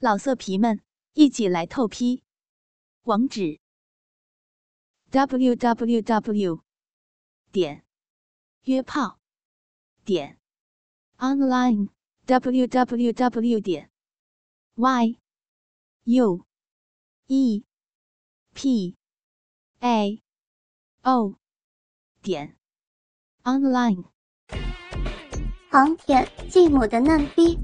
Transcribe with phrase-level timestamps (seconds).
[0.00, 0.80] 老色皮们，
[1.14, 2.22] 一起来透批！
[3.02, 3.58] 网址
[5.10, 6.62] ：w w w
[7.50, 7.84] 点
[8.62, 9.18] 约炮
[10.04, 10.38] 点
[11.16, 11.88] online
[12.26, 13.90] w w w 点
[14.76, 15.18] y
[16.04, 16.46] u
[17.26, 17.64] e
[18.54, 18.96] p
[19.80, 20.22] a
[21.02, 21.34] o
[22.22, 22.56] 点
[23.42, 24.04] online。
[25.72, 27.58] 狂舔继母的嫩逼，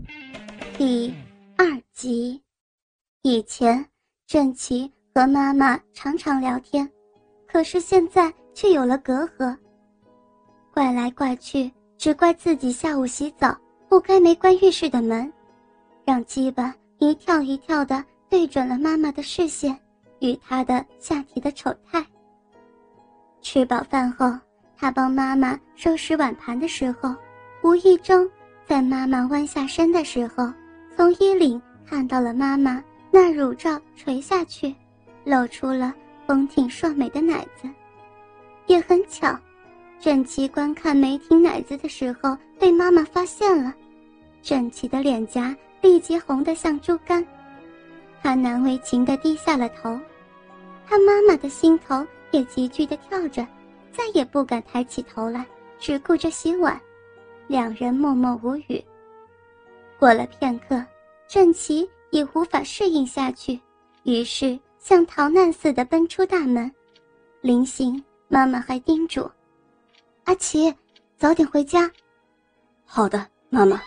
[0.77, 1.23] 第。
[1.57, 2.43] 二集，
[3.23, 3.84] 以前
[4.27, 6.91] 郑琪和妈妈常常聊天，
[7.47, 9.56] 可是现在却有了隔阂。
[10.73, 13.56] 怪来怪去，只怪自己下午洗澡
[13.88, 15.33] 不该没关浴室的门，
[16.05, 19.78] 让鸡巴一跳一跳的对准了妈妈的视线
[20.19, 22.05] 与她的下体的丑态。
[23.42, 24.36] 吃饱饭后，
[24.77, 27.14] 他帮妈妈收拾碗盘的时候，
[27.62, 28.28] 无意中
[28.66, 30.52] 在妈妈弯下身的时候。
[30.97, 34.75] 从衣领看到了妈妈那乳罩垂下去，
[35.25, 35.93] 露出了
[36.27, 37.69] 丰挺硕美的奶子。
[38.67, 39.36] 也很巧，
[40.01, 43.75] 郑琪观看梅婷奶子的时候被妈妈发现了，
[44.41, 47.27] 郑琪的脸颊立即红得像猪肝。
[48.23, 49.98] 他难为情地低下了头，
[50.86, 53.47] 他妈妈的心头也急剧地跳着，
[53.92, 55.45] 再也不敢抬起头来，
[55.79, 56.81] 只顾着洗碗。
[57.48, 58.83] 两人默默无语。
[59.98, 60.84] 过了片刻，
[61.27, 63.59] 郑琪已无法适应下去，
[64.03, 66.70] 于是像逃难似的奔出大门。
[67.41, 69.31] 临行，妈妈还叮嘱
[70.25, 70.75] ：“阿奇，
[71.17, 71.91] 早点回家。
[72.84, 73.81] ”“好的，妈妈。”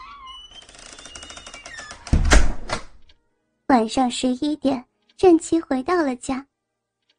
[3.68, 4.84] 晚上十一点，
[5.18, 6.46] 郑琪回到了家。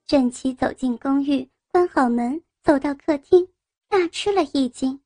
[0.07, 3.47] 郑琪走进公寓，关好门，走到客厅，
[3.89, 4.99] 大吃了一惊。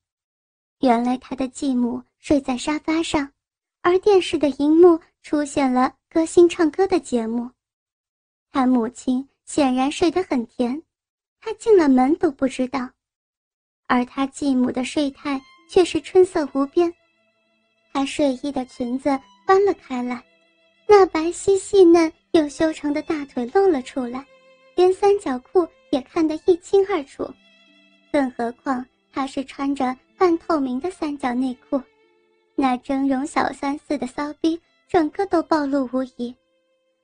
[0.81, 3.32] 原来他的继母睡在沙发上。
[3.83, 7.51] 而电视的荧幕出现了歌星唱歌的节目，
[8.53, 10.81] 他母亲显然睡得很甜，
[11.41, 12.89] 他进了门都不知道，
[13.89, 16.95] 而他继母的睡态却是春色无边，
[17.93, 20.23] 她睡衣的裙子翻了开来，
[20.87, 24.25] 那白皙细嫩又修长的大腿露了出来，
[24.77, 27.29] 连三角裤也看得一清二楚，
[28.13, 31.83] 更何况她是穿着半透明的三角内裤。
[32.63, 36.33] 那峥嵘小三似的骚逼，整个都暴露无遗，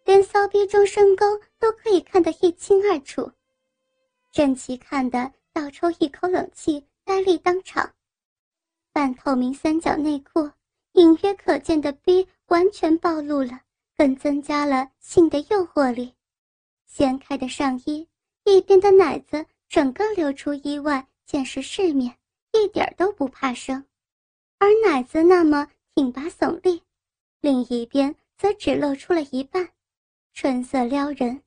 [0.05, 1.27] 连骚逼中深沟
[1.59, 3.33] 都可以看得一清二楚。
[4.31, 7.93] 郑琪看得倒抽一口冷气，呆立当场。
[8.93, 10.49] 半透明三角内裤，
[10.93, 13.63] 隐约可见的逼完全暴露了，
[13.97, 16.15] 更增加了性的诱惑力。
[16.87, 18.07] 掀开的上衣，
[18.45, 22.15] 一边的奶子整个流出衣外，见识世面，
[22.53, 23.85] 一点都不怕生。
[24.59, 26.83] 而奶子那么挺拔耸立，
[27.41, 29.69] 另一边则只露出了一半，
[30.35, 31.43] 春色撩人。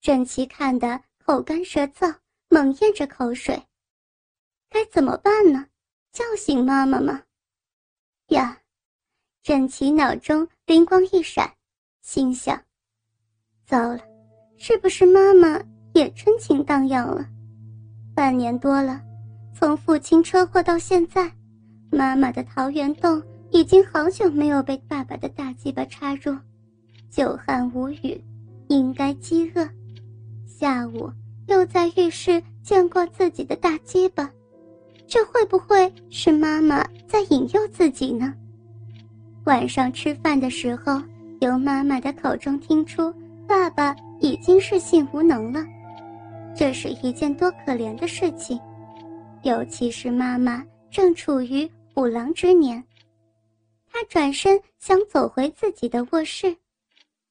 [0.00, 2.14] 郑琪看得口干舌燥，
[2.48, 3.60] 猛咽着口水。
[4.68, 5.66] 该怎么办呢？
[6.12, 7.22] 叫醒妈妈吗？
[8.28, 8.60] 呀！
[9.42, 11.54] 郑琪脑中灵光一闪，
[12.02, 12.60] 心想：
[13.64, 14.00] 糟了，
[14.58, 15.62] 是不是妈妈
[15.94, 17.24] 也春情荡漾了？
[18.14, 19.00] 半年多了，
[19.54, 21.35] 从父亲车祸到现在。
[21.96, 26.36] 妈妈的桃源洞已经好久没有被爸爸的大鸡巴插入，
[27.08, 28.22] 久旱无雨，
[28.68, 29.66] 应该饥饿。
[30.46, 31.10] 下午
[31.46, 34.30] 又在浴室见过自己的大鸡巴，
[35.06, 38.34] 这会不会是妈妈在引诱自己呢？
[39.44, 41.00] 晚上吃饭的时候，
[41.40, 43.10] 由妈妈的口中听出
[43.48, 45.64] 爸爸已经是性无能了，
[46.54, 48.60] 这是一件多可怜的事情，
[49.44, 51.66] 尤其是妈妈正处于。
[51.96, 52.84] 虎狼之年，
[53.90, 56.54] 他转身想走回自己的卧室，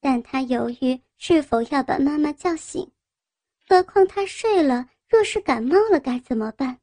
[0.00, 2.90] 但他犹豫是否要把妈妈叫醒。
[3.68, 6.78] 何况他睡了，若是感冒了该怎么办？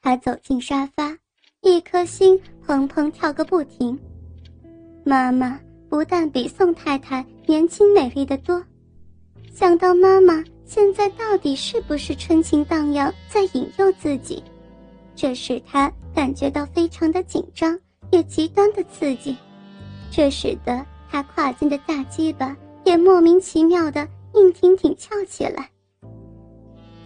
[0.00, 1.16] 他走进沙发，
[1.60, 2.36] 一颗心
[2.66, 3.96] 砰砰跳个不停。
[5.04, 8.60] 妈妈不但比宋太太年轻美丽的多，
[9.54, 14.42] 想到妈妈现在到底是不是春情荡漾，在引诱自己，
[15.14, 15.92] 这使他。
[16.14, 17.74] 感觉到非常的紧张，
[18.10, 19.34] 也极端的刺激，
[20.10, 22.54] 这使得他跨进的大鸡巴
[22.84, 25.70] 也莫名其妙的硬挺挺翘起来。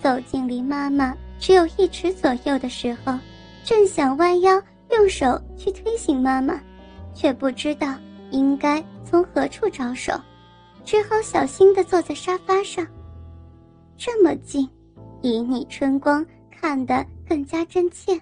[0.03, 3.17] 走进离妈妈只有一尺左右的时候，
[3.63, 4.61] 正想弯腰
[4.91, 6.61] 用手去推醒妈妈，
[7.15, 7.95] 却不知道
[8.33, 10.13] 应该从何处着手，
[10.85, 12.85] 只好小心的坐在沙发上。
[13.97, 14.69] 这么近，
[15.23, 18.21] 旖旎春光看得更加真切。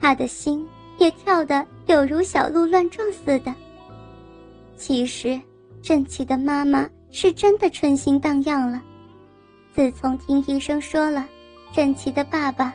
[0.00, 0.66] 他的心
[0.98, 3.54] 也跳得有如小鹿乱撞似的。
[4.76, 5.40] 其实，
[5.82, 8.82] 郑琪的妈妈是真的春心荡漾了。
[9.74, 11.26] 自从听医生说了
[11.72, 12.74] 郑琪的爸爸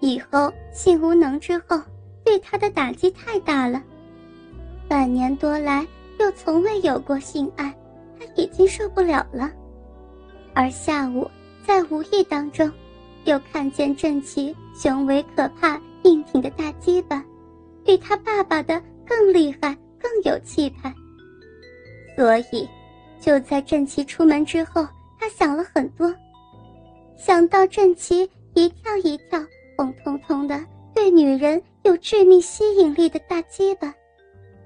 [0.00, 1.80] 以后性无能之后，
[2.24, 3.82] 对他的打击太大了。
[4.88, 5.86] 半年多来
[6.18, 7.74] 又从未有过性爱，
[8.18, 9.50] 他已经受不了了。
[10.54, 11.30] 而下午
[11.66, 12.70] 在无意当中，
[13.24, 17.24] 又看见郑琪雄伟可怕、硬挺的大鸡巴，
[17.84, 20.92] 比他爸爸的更厉害、更有气派。
[22.16, 22.68] 所以，
[23.20, 24.86] 就在郑琪出门之后，
[25.18, 26.14] 他想了很多。
[27.16, 29.40] 想到郑琪一跳一跳、
[29.76, 30.64] 红彤彤的，
[30.94, 33.94] 对女人有致命吸引力的大鸡巴，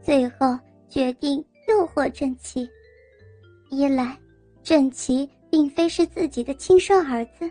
[0.02, 0.58] 最后
[0.88, 2.68] 决定诱惑郑琪。
[3.68, 4.16] 一来，
[4.62, 7.46] 郑琪并非是自己的亲生儿子；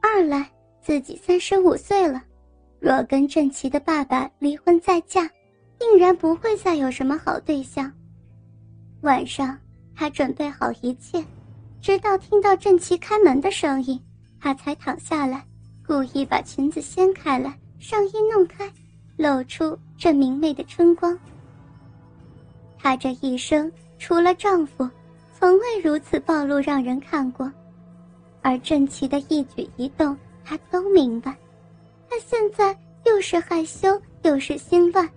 [0.00, 0.50] 二来，
[0.80, 2.22] 自己三十五岁了，
[2.78, 5.28] 若跟郑琪的爸爸离婚再嫁，
[5.78, 7.92] 定然不会再有什么好对象。
[9.02, 9.56] 晚上，
[9.94, 11.24] 他准备好一切，
[11.80, 14.00] 直到听到郑琪开门的声音，
[14.40, 15.44] 他才躺下来，
[15.86, 18.70] 故意把裙子掀开来，上衣弄开，
[19.16, 21.18] 露出这明媚的春光。
[22.78, 24.88] 他这一生除了丈夫，
[25.38, 27.50] 从未如此暴露让人看过，
[28.42, 31.36] 而郑琪的一举一动，他都明白。
[32.08, 35.08] 他现在又是害羞，又是心乱，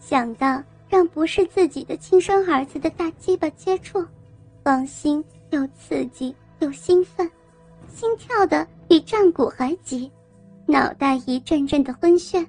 [0.00, 0.62] 想到。
[0.90, 4.02] 让不是自己的亲生儿子的大鸡巴接触，
[4.64, 7.30] 放心又刺激又兴奋，
[7.94, 10.10] 心跳的比战鼓还急，
[10.64, 12.42] 脑袋一阵阵的昏眩，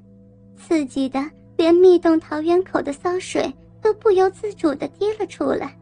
[0.55, 1.19] 刺激的
[1.57, 5.77] 连密洞桃源口的骚水都不由自主的滴了出来。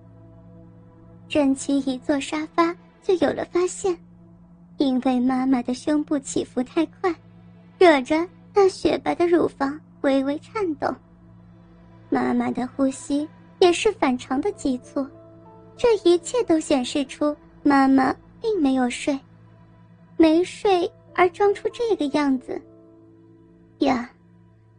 [1.29, 3.95] 郑琪一坐沙发就有了发现，
[4.77, 7.13] 因为妈妈的胸部起伏太快，
[7.79, 10.93] 惹着那雪白的乳房微微颤动。
[12.09, 13.27] 妈妈的呼吸
[13.59, 15.05] 也是反常的急促，
[15.75, 19.19] 这一切都显示出妈妈并没有睡，
[20.15, 22.61] 没睡而装出这个样子。
[23.79, 24.09] 呀，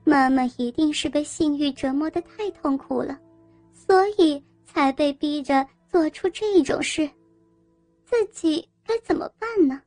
[0.04, 3.18] 妈妈一定是被性欲折磨的太痛苦了，
[3.72, 7.08] 所以才被逼着做出这种事。
[8.04, 9.82] 自己该怎么办呢？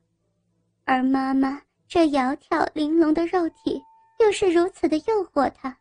[0.84, 3.82] 而妈妈这窈窕玲珑的肉体
[4.18, 5.76] 又是如此的诱惑他。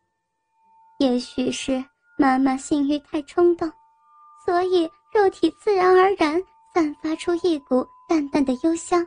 [0.99, 1.83] 也许是
[2.17, 3.71] 妈妈性欲太冲动，
[4.45, 6.41] 所以肉体自然而然
[6.73, 9.05] 散发出一股淡淡的幽香。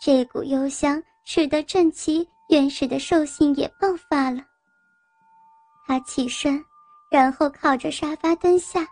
[0.00, 4.42] 这股幽香使得郑琪原始的兽性也爆发了。
[5.86, 6.62] 他起身，
[7.10, 8.86] 然后靠着沙发蹲下，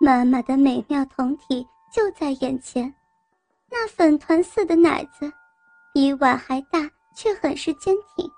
[0.00, 2.92] 妈妈的美妙酮体就在眼前，
[3.70, 5.32] 那粉团似的奶子，
[5.92, 8.30] 比碗还大，却很是坚挺。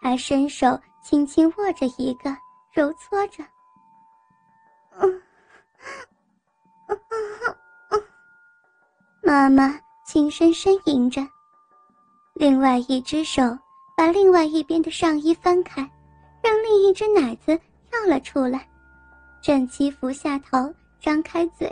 [0.00, 0.78] 他伸手。
[1.04, 2.34] 轻轻握着一个，
[2.72, 3.44] 揉搓着。
[9.22, 11.20] 妈妈轻声呻吟着，
[12.32, 13.42] 另外一只手
[13.94, 15.82] 把另外一边的上衣翻开，
[16.42, 17.54] 让另一只奶子
[17.90, 18.66] 跳了出来。
[19.42, 21.68] 郑七俯下头，张开嘴，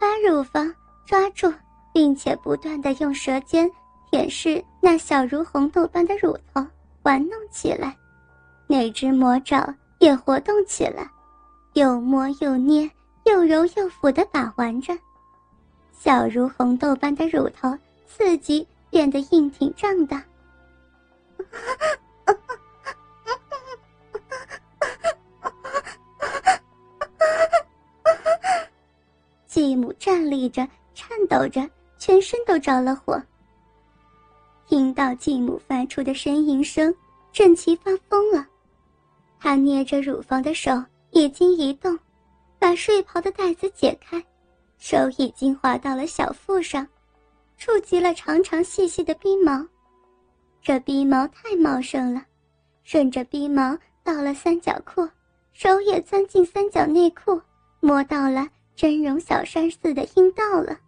[0.00, 0.74] 把乳房
[1.04, 1.52] 抓住，
[1.94, 3.70] 并且不断的用舌尖
[4.10, 6.66] 舔舐那小如红豆般的乳头，
[7.04, 7.96] 玩弄起来。
[8.66, 11.08] 那只魔爪也活动起来，
[11.74, 12.90] 又摸又捏，
[13.24, 14.92] 又揉又抚的把玩着，
[15.92, 20.22] 小如红豆般的乳头刺激变得硬挺胀大。
[29.46, 31.68] 继母站立着，颤抖着，
[32.04, 33.18] 全身都着了火。
[34.66, 36.94] 听到继母发出的呻吟声，
[37.32, 38.46] 郑琪发疯了。
[39.40, 40.70] 他捏着乳房的手
[41.12, 41.98] 已经移动，
[42.58, 44.22] 把睡袍的带子解开，
[44.76, 46.86] 手已经滑到了小腹上，
[47.56, 49.66] 触及了长长细细的逼毛。
[50.60, 52.22] 这逼毛太茂盛了，
[52.82, 55.08] 顺着逼毛到了三角裤，
[55.54, 57.40] 手也钻进三角内裤，
[57.80, 58.46] 摸到了
[58.76, 60.78] 真容小山似的阴道了。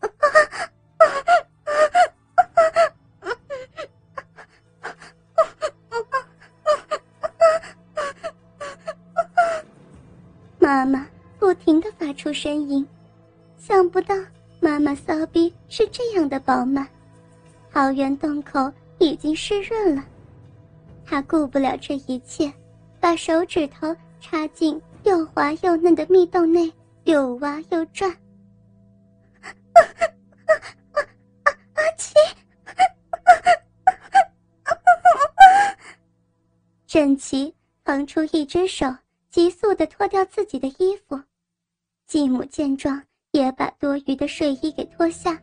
[10.58, 11.06] 妈妈
[11.38, 12.86] 不停的发出声音，
[13.58, 14.14] 想不到
[14.60, 16.86] 妈妈骚逼是这样的饱满，
[17.72, 20.04] 桃源洞口已经湿润了。
[21.04, 22.52] 她顾不了这一切，
[23.00, 26.72] 把手指头插进又滑又嫩的蜜洞内，
[27.04, 28.14] 又挖又转。
[31.44, 32.14] 阿阿奇，
[36.86, 38.86] 郑琪腾出一只手。
[39.30, 41.22] 急速的脱掉自己的衣服。
[42.08, 45.40] 继母见状，也把多余的睡衣给脱下，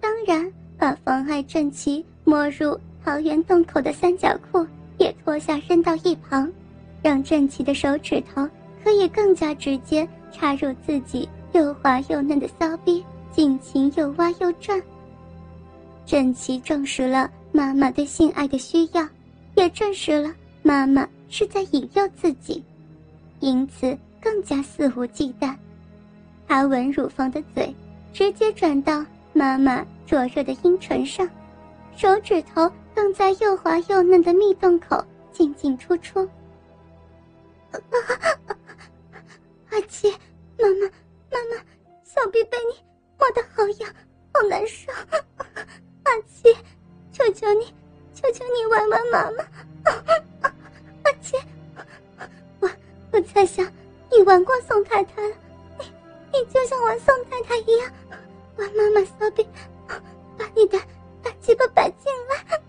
[0.00, 4.66] 当然把妨碍郑琪摸入桃园洞口的三角裤
[4.98, 6.52] 也脱下扔到一旁，
[7.00, 8.48] 让郑琪的手指头
[8.82, 14.80] 可以更加直接插入自己又滑又嫩的骚逼，尽情又挖又转。
[16.04, 19.08] 郑琪证实了妈妈对性爱的需要，
[19.54, 22.62] 也证实了妈妈是在引诱自己，
[23.40, 25.56] 因此更加肆无忌惮。
[26.46, 27.74] 他吻乳房的嘴，
[28.12, 31.26] 直接转到妈妈灼热的阴唇上，
[31.96, 36.28] 手指头更在又滑又嫩的蜜洞口进进出出。
[39.70, 40.10] 阿七，
[40.58, 40.86] 妈妈，
[41.30, 41.56] 妈妈，
[42.04, 42.76] 小臂被你
[43.22, 43.88] 我的好痒，
[44.32, 44.90] 好难受。
[46.02, 46.52] 阿七，
[47.12, 47.66] 求求你，
[48.12, 49.44] 求求你玩玩妈妈。
[51.04, 51.36] 阿七，
[52.58, 52.68] 我
[53.12, 53.64] 我在想
[54.10, 55.36] 你玩过宋太太了。
[55.78, 55.84] 你
[56.32, 57.92] 你就像玩宋太太一样，
[58.56, 59.46] 玩妈妈骚逼，
[60.36, 60.76] 把你的
[61.22, 62.60] 大鸡巴摆进来。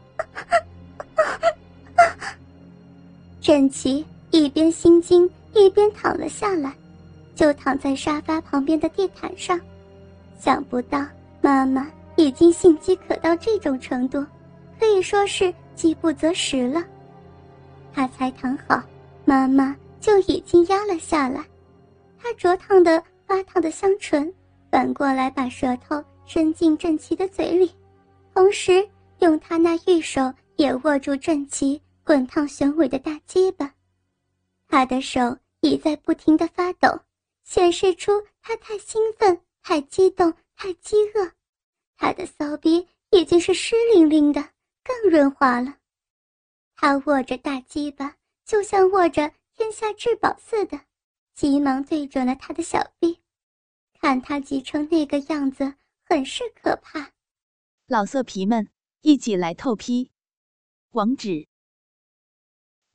[3.41, 6.71] 郑琪一边心惊一边躺了下来，
[7.33, 9.59] 就躺在沙发旁边的地毯上。
[10.43, 11.07] 想不到
[11.39, 14.25] 妈妈已经性饥渴到这种程度，
[14.77, 16.83] 可以说是饥不择食了。
[17.93, 18.83] 他才躺好，
[19.23, 21.45] 妈妈就已经压了下来，
[22.21, 23.01] 她灼烫的。
[23.25, 24.31] 发烫的香唇，
[24.69, 27.71] 反过来把舌头伸进郑琪的嘴里，
[28.35, 28.87] 同时
[29.19, 33.73] 用他那玉手也握住郑琪滚烫雄伟的大鸡巴。
[34.67, 36.89] 他的手已在不停的发抖，
[37.45, 41.31] 显示出他太兴奋、太激动、太饥饿。
[41.95, 44.51] 他的骚逼已经是湿淋淋的，
[44.83, 45.79] 更润滑了。
[46.75, 50.85] 他握着大鸡巴，就像握着天下至宝似的，
[51.33, 53.21] 急忙对准了他的小臂。
[53.93, 57.13] 看他挤成那个样子，很是可怕。
[57.85, 58.69] 老色皮们，
[59.01, 60.11] 一起来透批！
[60.89, 61.47] 网址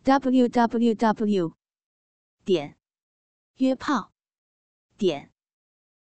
[0.03, 1.57] ：w w w
[2.45, 2.79] 点
[3.57, 4.13] 约炮
[4.99, 5.33] 点